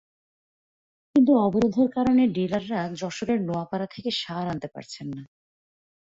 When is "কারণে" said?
1.89-2.23